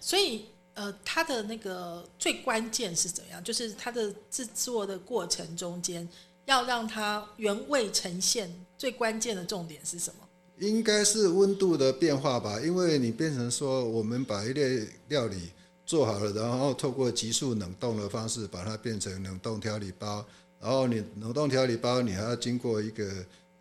[0.00, 3.42] 所以呃，它的那个最关键是怎么样？
[3.42, 6.08] 就是它的制作的过程中间，
[6.46, 10.28] 要让它原味呈现，最关键的重点是什么？
[10.58, 15.50] 应该是温度的变化吧，因为你变成说，我们把一类料理
[15.84, 20.24] 做好了，然后透过急速冷冻的方式把它变成冷冻调理包，
[20.64, 23.12] 然后你冷冻调理包你还要经过一个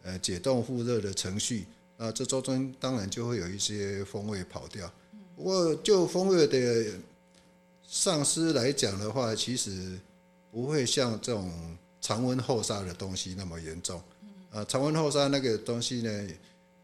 [0.03, 1.65] 呃解冻复热的程序，
[1.97, 4.89] 那，这中当然就会有一些风味跑掉。
[5.35, 6.93] 不过就风味的
[7.85, 9.99] 丧失来讲的话，其实
[10.49, 11.51] 不会像这种
[11.99, 14.01] 常温后杀的东西那么严重。
[14.49, 16.29] 啊，常温后杀那个东西呢，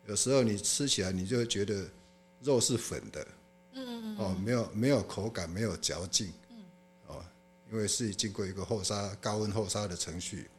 [0.05, 1.85] 有时候你吃起来你就会觉得
[2.43, 3.27] 肉是粉的，
[3.71, 6.29] 嗯哦，没有没有口感，没有嚼劲，
[7.71, 10.49] 因为是经过一个后杀高温后杀的程序，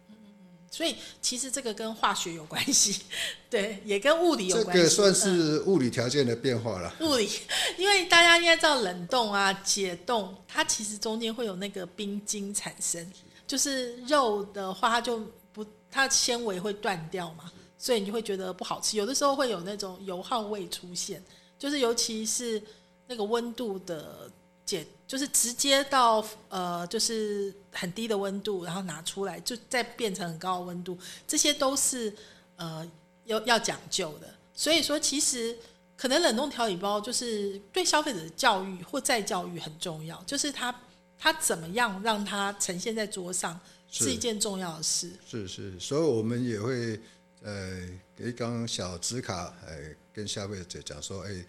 [0.70, 3.02] 所以其实这个跟化学有关系，
[3.48, 4.82] 对，也跟物理有关系。
[4.82, 6.94] 这个算嗯是物理条件的变化了。
[7.00, 7.28] 物理，
[7.76, 13.04] 因为大家应该知道冷冻啊、解冻，它其实中间会有那个冰晶产生，
[13.46, 15.18] 就是肉的话，它就
[15.52, 18.96] 不，它纤维会断掉嘛，所以你就会觉得不好吃。
[18.96, 21.20] 有的时候会有那种油耗味出现，
[21.58, 22.62] 就是尤其是
[23.08, 24.30] 那个温度的
[24.64, 30.96] 解，就是直接到呃，就是很低的温度，然后拿出来，就再变成很高的温度，
[31.26, 32.14] 这些都是
[32.54, 32.88] 呃
[33.24, 34.32] 要要讲究的。
[34.54, 35.58] 所以说，其实
[35.96, 40.72] 可能冷冻调理包就是对消费者的教育或再教育很重要，就是它
[41.18, 43.58] 它怎么样让它呈现在桌上
[43.90, 45.10] 是是一件重要的事。
[45.28, 47.00] 是是，所以我们也会
[47.42, 47.80] 呃
[48.14, 49.76] 给一张小纸卡，呃
[50.12, 51.44] 跟消费者讲说，哎，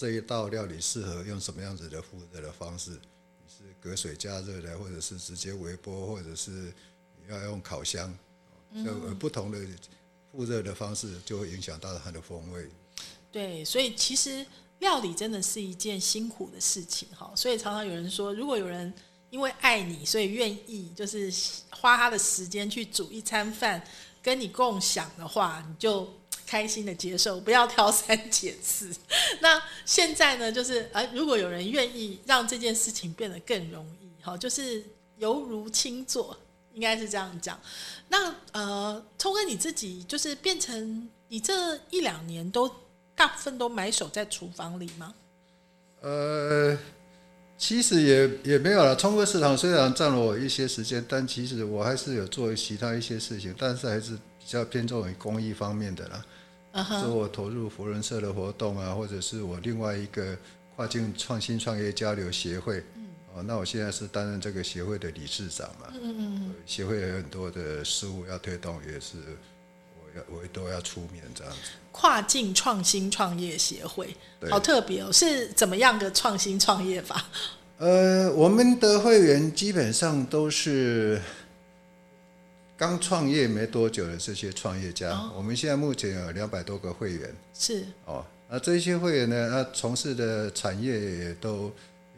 [0.00, 2.92] 这一道料理适合用什么样子的复热的方式？
[2.92, 8.10] 你是隔水加热的，或者是直接微波，或者是你要用烤箱，
[8.82, 9.58] 就不同的
[10.32, 12.66] 复热的方式，就会影响到它的风味。
[13.30, 14.46] 对，所以其实
[14.78, 17.30] 料理真的是一件辛苦的事情哈。
[17.36, 18.90] 所以常常有人说，如果有人
[19.28, 21.30] 因为爱你，所以愿意就是
[21.68, 23.86] 花他的时间去煮一餐饭
[24.22, 26.10] 跟你共享的话，你就
[26.50, 28.90] 开心的接受，不要挑三拣四。
[29.40, 34.82] 那现在呢，就是呃，如果有人愿意让这件事情变得更容易，哈，就是
[35.18, 36.36] 犹如轻坐，
[36.74, 37.56] 应该是这样讲。
[38.08, 42.68] 那呃，聪哥你自己就是变成你这一两年都
[43.14, 45.14] 大部分都埋首在厨房里吗？
[46.00, 46.76] 呃，
[47.56, 48.96] 其实也也没有了。
[48.96, 56.26] 冲哥市场虽然占了我一些时间，但其实我还是有做其他一些事情，但是还是比较偏重于公益方面的啦。
[56.72, 60.36] 嗯哼，是我投入福人社的活动啊，或者是我另外一个
[60.76, 62.82] 跨境创新创业交流协会。
[63.32, 65.86] 哦，那我现在是担任这个协会的理事长嘛。
[65.94, 69.16] 嗯嗯嗯，协会有很多的事务要推动，也是
[70.00, 71.58] 我要我都要出面这样子。
[71.92, 74.16] 跨境创新创业协会，
[74.50, 77.24] 好特别哦，是怎么样的创新创业法？
[77.78, 81.20] 呃，我们的会员基本上都是
[82.80, 85.10] 刚创业没多久的这些创业家。
[85.10, 88.24] 哦我们现在目前有两百多个会员是哦。
[88.48, 91.70] 那这些会员呢，那从事的产业也都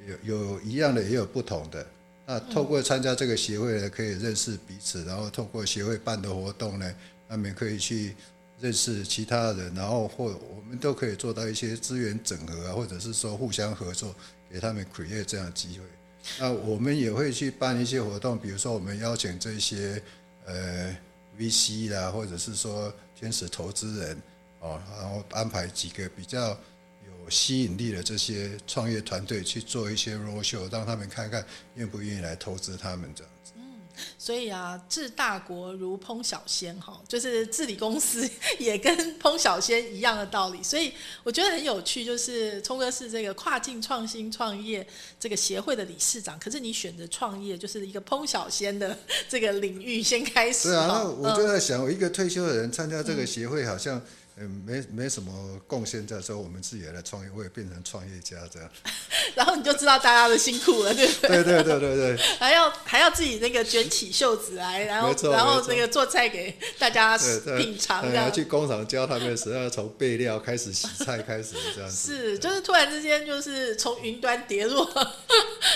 [0.06, 1.84] 有有一样的，也有不同的。
[2.24, 6.94] 那透过参加这个协会呢，可以认识彼此，然后透过协会办的活动呢，
[7.28, 8.14] 他们可以去
[8.60, 14.14] 认识其他人，然后或我们都可以做到一些资源整合啊，或者是说互相合作，
[14.48, 15.84] 给他们 create 这样的机会。
[16.38, 20.00] 那我们也会去办一些活动，比如说我们邀请这些
[20.44, 20.96] 呃
[21.38, 24.22] VC 啦，或者是说天使投资人
[24.60, 26.50] 哦，然后安排几个比较
[27.06, 33.24] 有吸引力的这些创业团队去做一些 road show，让他们看看愿不愿意来投资他们的。
[34.18, 38.28] 所以啊，治大国如烹小鲜哈，就是治理公司
[38.58, 40.62] 也跟烹小鲜一样的道理。
[40.62, 44.86] 所以我觉得很有趣，就是聪哥是这个跨境创新创业
[45.18, 48.96] 这个协会的理事长，可是你选择创业就是一个烹小鲜的
[49.28, 54.02] 这个领域先开始对啊，那我就在想，我一个退休的人参加这个协会，好像嗯
[54.46, 58.68] 没没什么贡献，在说我们自己也来创业，我也变成创业家这样。
[59.34, 61.42] 然后你就知道大家的辛苦了，对不对？
[61.42, 62.16] 对对对对对。
[62.38, 67.16] 还要还要自己那个卷起袖子来，然后然后那个做菜给大家
[67.56, 72.12] 品尝，这对要样去工厂教他们的时候，要从备料开始洗菜开始这样子。
[72.12, 74.88] 是就是突然之间就是从云端跌落，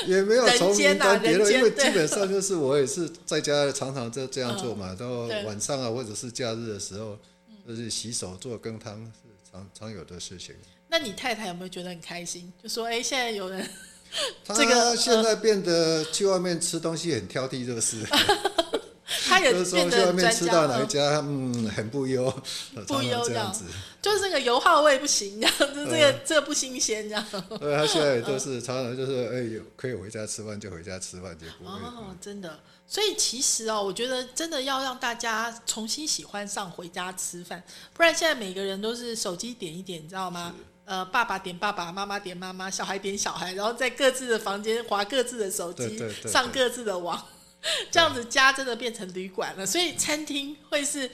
[0.06, 7.18] 也没有从云端跌落，因为基本上就是我也是在家常常这这样做嘛，然后嗯对晚上啊或者是假日的时候，
[7.66, 10.54] 就是洗手做羹汤是常常有的事情。
[10.88, 12.52] 那你太太有没有觉得很开心？
[12.62, 13.68] 就说哎，现在有人
[14.44, 17.96] 他这个呃现在变得去外面吃东西很挑剔，就是
[19.28, 22.30] 他也就是得专家面吃到哪一了，家，嗯，很不优，
[22.86, 23.64] 不优这样子。
[24.00, 27.26] 就是这个油耗味不行，这样子这嗯个这个不新鲜，这样
[27.60, 31.72] 对，他现在也都是常常就是哎，有可以回家吃饭就回家吃饭，就不会。
[31.72, 32.60] 哦，真的。
[32.89, 37.62] 所以其实哦，我觉得真的要让大家重新喜欢上回家吃饭，
[37.93, 40.55] 不然现在每个人都是手机点一点，你知道吗？
[40.84, 47.20] 呃，爸爸点爸爸，妈妈点妈妈，小孩点小孩，然后在各自的房间划各自的手机，对对对上各自的网，
[47.91, 49.66] 这样子家真的变成旅馆了。
[49.66, 51.11] 所以餐厅会是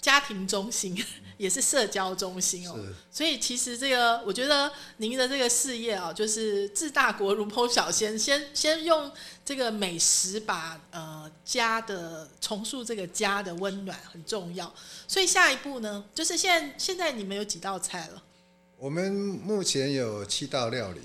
[0.00, 0.96] 家庭中心，
[1.36, 2.78] 也是社交中心哦。
[3.10, 9.10] 所以其实这个，我觉得您的这个事业啊，就是治大国如烹小鲜，先先用
[9.44, 14.72] 这个美食把呃家的重塑这个家的温暖很重要。
[15.06, 18.22] 所以下一步呢，就是现在现在你们有几道菜了？
[18.76, 21.00] 我们目前有七道料理，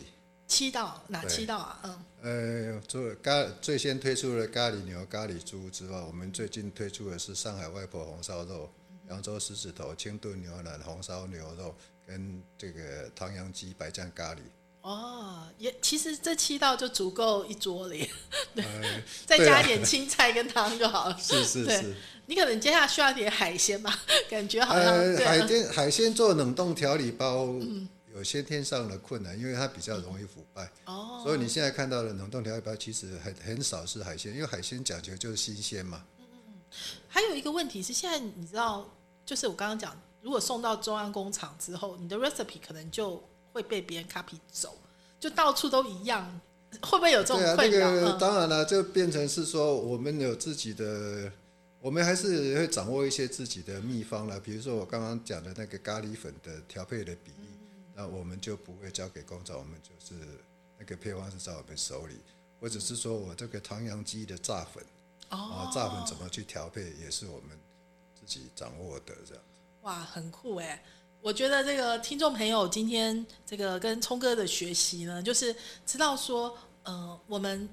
[0.48, 1.80] 七道，哪七道啊？
[2.22, 8.70] 嗯，呃，做咖最先推出了咖喱牛、咖喱猪之外，我们最近推出的是上海外婆红烧肉、
[9.14, 11.74] 扬州狮子头、清炖牛腩、红烧牛肉
[12.06, 14.40] 跟这个唐扬鸡白酱咖喱。
[14.82, 17.96] 哦，也其实这七道就足够一桌了
[18.54, 21.16] 对，呃，再加一点青菜跟汤就好了。
[21.22, 21.96] 是是是，
[22.26, 23.98] 你可能接下来需要一点海鲜吧，
[24.30, 27.48] 感觉好像、呃，海鲜海鲜做冷冻调理包
[28.14, 36.04] 有先天上的困难，因为它比较容易腐败，哦，所以你现在看到的冷冻调理包其实很很少是海鲜，因为海鲜讲究就是新鲜嘛。
[36.20, 36.54] 嗯嗯。
[37.08, 38.86] 还有一个问题是，现在你知道，
[39.26, 43.22] 就是我刚刚讲，如果送到中央工厂之后，你的 recipe 可能就
[43.52, 44.78] 会被别人 copy 走，
[45.20, 46.42] 就到处都一样，
[46.82, 47.92] 会不会有这种对啊，那困扰？
[47.92, 51.32] 个嗯当然了，就变成是说我们有自己的，
[51.80, 54.40] 我们还是会掌握一些自己的秘方了。
[54.40, 57.48] 比如说我刚刚讲的那个咖喱粉的调配的比例，
[57.96, 60.14] 那我们就不会交给工厂，我们就是
[60.78, 62.16] 那个配方是在我们手里，
[62.60, 64.84] 或者是说我这个唐扬鸡的炸粉
[65.30, 67.58] 啊哦，，炸粉怎么去调配，也是我们
[68.26, 69.44] 自己掌握的这样。
[69.82, 70.84] 哇，很酷哎！
[71.22, 75.56] 我觉得这个听众朋友今天这个跟聪哥的学习呢，就是
[75.86, 77.70] 知道说，呃，我们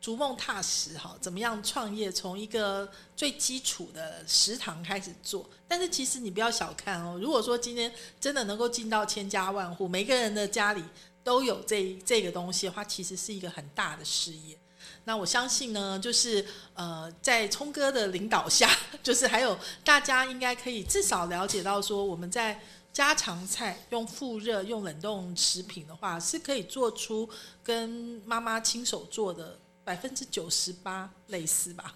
[0.00, 5.48] 逐梦踏实哈，怎么样创业，从一个最基础的食堂开始做。
[5.68, 10.82] 但是其实你不要小看哦，如果说今天真的能够进到千家万户，每个人的家里
[11.22, 14.58] 都有这这个东西的话，其实是一个很大的事业。
[15.04, 16.44] 那我相信呢，就是
[16.74, 18.70] 呃，在聪哥的领导下，
[19.02, 22.60] 就是还有大家应该可以至少了解到说，我们在
[22.92, 27.28] 家常菜用复热、用冷冻食品的话，是可以做出
[27.62, 27.88] 跟
[28.24, 31.94] 妈妈亲手做的百分之九十八类似吧？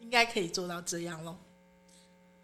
[0.00, 1.36] 应该可以做到这样咯。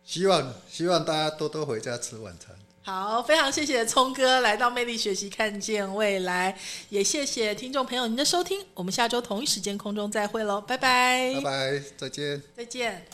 [0.03, 2.57] 希望希望大家多多回家吃晚餐。
[2.91, 13.07] 好，非常谢谢聪哥来到魅力学习，看见未来，也谢谢听众朋友您的收听，我们下周同一时间空中再会喽，拜拜，拜拜，再见，再见。